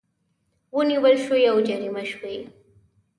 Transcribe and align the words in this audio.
ونیول 0.77 1.15
شوې 1.23 1.41
او 1.51 1.57
جریمه 1.67 2.03
شوې 2.11 2.35